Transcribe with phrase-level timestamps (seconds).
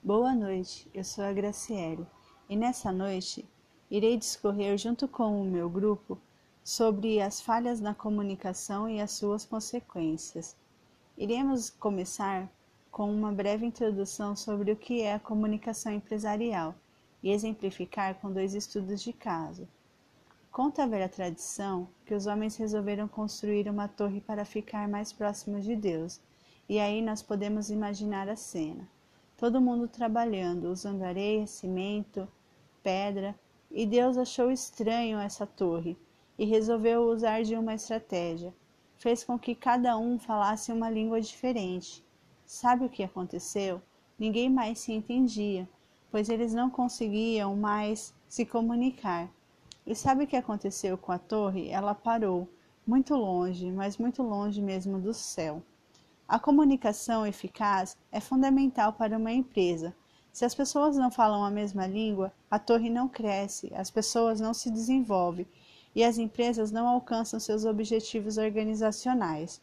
[0.00, 2.06] Boa noite, eu sou a Graciele
[2.48, 3.44] e nessa noite
[3.90, 6.16] irei discorrer junto com o meu grupo
[6.62, 10.56] sobre as falhas na comunicação e as suas consequências.
[11.16, 12.48] Iremos começar
[12.92, 16.76] com uma breve introdução sobre o que é a comunicação empresarial
[17.20, 19.66] e exemplificar com dois estudos de caso.
[20.52, 25.64] Conta a velha tradição que os homens resolveram construir uma torre para ficar mais próximos
[25.64, 26.20] de Deus,
[26.68, 28.88] e aí nós podemos imaginar a cena
[29.38, 32.26] todo mundo trabalhando, usando areia, cimento,
[32.82, 33.38] pedra,
[33.70, 35.96] e Deus achou estranho essa torre
[36.36, 38.52] e resolveu usar de uma estratégia.
[38.96, 42.04] Fez com que cada um falasse uma língua diferente.
[42.44, 43.80] Sabe o que aconteceu?
[44.18, 45.68] Ninguém mais se entendia,
[46.10, 49.30] pois eles não conseguiam mais se comunicar.
[49.86, 51.68] E sabe o que aconteceu com a torre?
[51.68, 52.48] Ela parou,
[52.84, 55.62] muito longe, mas muito longe mesmo do céu.
[56.28, 59.96] A comunicação eficaz é fundamental para uma empresa.
[60.30, 64.52] Se as pessoas não falam a mesma língua, a torre não cresce, as pessoas não
[64.52, 65.46] se desenvolvem
[65.94, 69.58] e as empresas não alcançam seus objetivos organizacionais.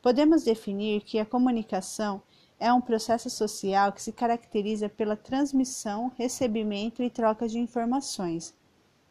[0.00, 2.22] Podemos definir que a comunicação
[2.58, 8.54] é um processo social que se caracteriza pela transmissão, recebimento e troca de informações.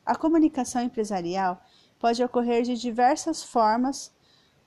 [0.03, 1.61] A comunicação empresarial
[1.99, 4.11] pode ocorrer de diversas formas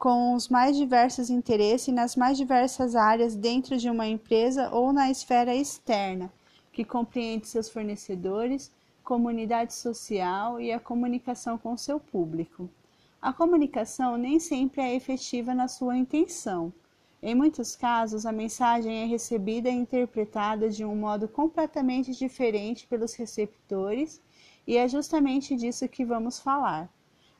[0.00, 5.10] com os mais diversos interesses nas mais diversas áreas dentro de uma empresa ou na
[5.10, 6.32] esfera externa,
[6.72, 8.72] que compreende seus fornecedores,
[9.04, 12.66] comunidade social e a comunicação com seu público.
[13.20, 16.72] A comunicação nem sempre é efetiva na sua intenção.
[17.22, 23.12] Em muitos casos, a mensagem é recebida e interpretada de um modo completamente diferente pelos
[23.12, 24.18] receptores,
[24.66, 26.88] e é justamente disso que vamos falar.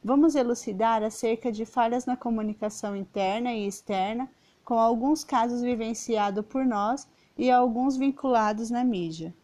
[0.03, 4.31] Vamos elucidar acerca de falhas na comunicação interna e externa,
[4.65, 7.07] com alguns casos vivenciados por nós
[7.37, 9.35] e alguns vinculados na mídia.